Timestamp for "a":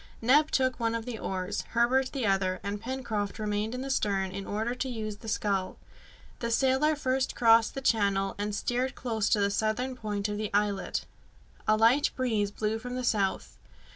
11.67-11.77